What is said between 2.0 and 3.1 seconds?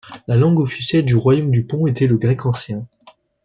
le grec ancien.